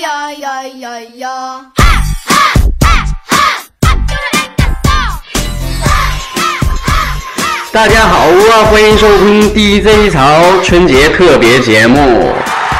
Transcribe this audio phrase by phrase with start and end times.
[0.00, 1.28] 呀呀呀呀！
[7.72, 12.32] 大家好啊，欢迎收听 DJ 潮春节特别节目。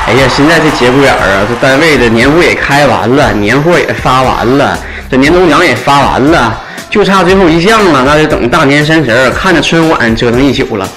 [0.07, 4.77] 哎呀，现在这节骨眼儿啊，这单位的年会也开完了，年货也发完了，
[5.09, 6.61] 这年终奖也发完了，
[6.91, 10.89] 就差最后一项了，那就等大年三十儿看着春晚折腾一宿了。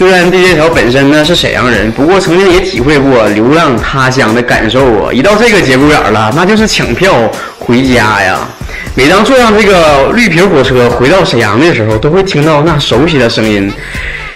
[0.00, 5.12] 虽然 DJ 潮本身呢是沈阳人，不过曾经也体会过流浪他乡的感受啊。
[5.12, 8.38] 一到这个节骨眼了，那就是抢票回家呀。
[8.94, 13.70] 每当坐上这个绿皮火车回到沈阳的时候，都会听到那熟悉的声音：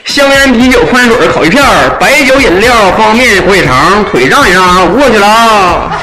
[0.05, 1.63] 香烟、啤酒、矿泉水、烤鱼片、
[1.99, 5.94] 白酒、饮料、方便面、火腿肠、腿让一让，过去了啊。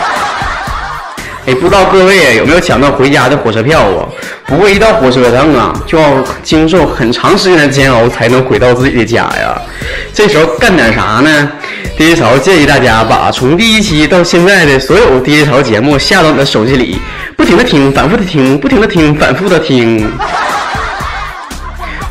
[1.51, 4.07] 哎，不知道各位有没有抢到回家的火车票啊？
[4.47, 9.61] 不过一到火车上啊，就要经受很长时间的煎熬才能回到自己的家呀。
[10.13, 11.51] 这时候干点啥呢
[11.97, 16.97] ？DJ 潮建议大家把从第一期到现在的所有 DJ 潮节目下到你的手机里，
[17.35, 20.09] 不停的听，反复的听，不停的听，反复的听。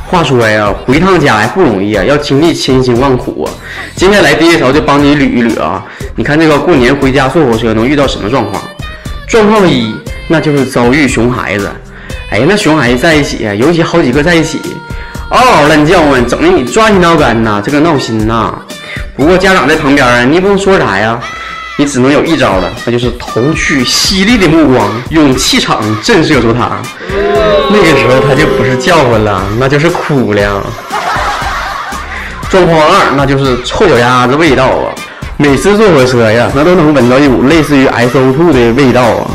[0.06, 3.48] 话说呀，回趟家呀不容易啊，要经历千辛万苦啊。
[3.96, 5.82] 接下来 DJ 潮就帮你捋一捋啊。
[6.14, 8.62] 你看这个过年回家坐火车能遇到什么状况？
[9.30, 9.94] 状况一，
[10.26, 11.70] 那就是遭遇熊孩子。
[12.32, 14.60] 哎，那熊孩子在一起啊，尤其好几个在一起，
[15.30, 18.52] 嗷嗷乱叫啊，整的你抓心挠肝呐，这个闹心呐。
[19.16, 21.16] 不过家长在旁边啊，你也不能说啥呀，
[21.76, 26.82] 你只能有一招了，那就是投去犀利的目光，用气场震慑住他。
[27.70, 30.66] 那个时候他就不是叫唤了，那就是哭了。
[32.48, 34.90] 状况二，那就是臭脚丫子味道啊。
[35.42, 39.30] 每次坐火车呀，那都能闻到一股类似于 SO2 的味道啊！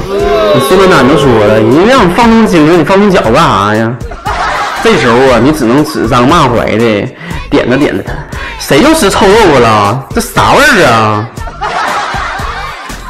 [0.53, 3.92] 你孙子丹都说了，人家让你放松精神，你放松脚干啥呀？
[4.83, 7.08] 这时候啊，你只能指桑骂槐的
[7.50, 8.14] 点着点着他，
[8.59, 10.08] 谁又吃臭豆腐了？
[10.14, 11.28] 这啥味儿啊？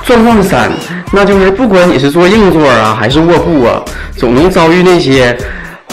[0.06, 0.72] 状况三，
[1.12, 3.84] 那就是不管你是坐硬座啊，还是卧铺啊，
[4.16, 5.38] 总能遭遇那些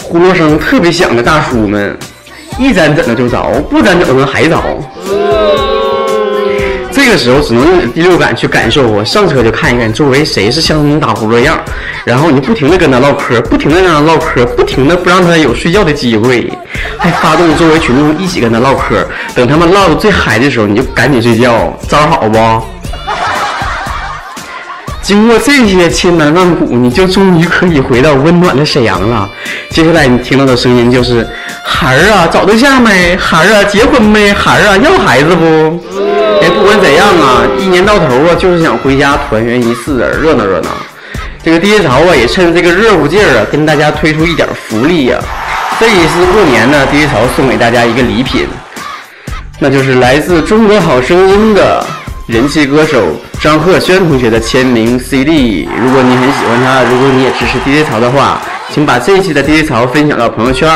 [0.01, 1.97] 呼噜声特别响的大叔们，
[2.57, 4.57] 一沾枕头就着，不沾枕头还着。
[7.05, 11.59] 这个时候只能用第六感去感受我上车就看一看周围谁是像你打呼噜样，
[12.05, 16.49] 然后你不停的跟他唠嗑，不停的让他唠嗑，不停的不让他有睡觉的机会，
[16.97, 19.05] 还发动周围群众一起跟他唠嗑。
[19.35, 22.39] 等他们唠的最嗨的时候，你就赶紧睡觉，招好不？
[25.03, 29.29] 经过这些千难万苦，你就终于可以回到温暖的沈阳了。
[29.69, 31.27] 接下来你听到的声音就是：
[31.65, 33.13] 孩儿啊，找对象没？
[33.17, 34.31] 孩儿啊，结婚没？
[34.31, 35.83] 孩儿啊，要孩子不？
[36.41, 40.69] 哎，不管怎样啊，一年到头啊，就是想回家团圆一次，热闹热闹。
[41.43, 45.17] 这个 DJ 潮啊，也趁这个热乎劲儿啊，跟大家推出一点福利呀、
[45.79, 48.47] 这一次过年呢，DJ 潮送给大家一个礼品，
[49.59, 51.85] 那就是来自《中国好声音》的
[52.27, 53.01] 人气歌手
[53.41, 55.67] 张赫宣同学的签名 CD。
[55.81, 58.41] 如果你很喜欢他，如果你也支持 DJ 潮的话，
[58.73, 60.69] 请把这一期的 DJ 潮分享到朋友圈。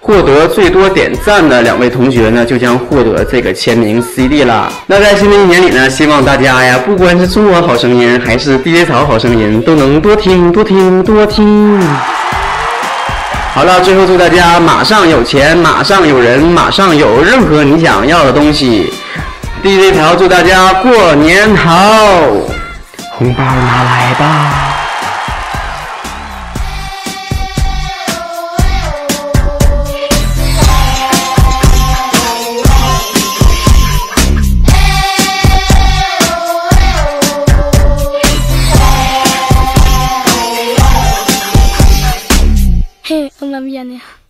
[0.00, 4.70] 获得最多点赞的两位同学呢，就将获得这个签名 CD 啦。
[4.86, 11.80] 那在新的一年里呢，希望大家呀，不管是中国好声音还是 DJ 潮好声音，都能多听多听多听。
[13.52, 18.92] 好了，最后祝大家马上有钱，马上有人，马上有任何你想要的东西。
[19.62, 22.18] DJ 潮祝大家过年好，
[23.18, 24.67] 红包拿来吧。
[43.58, 44.27] 我明天。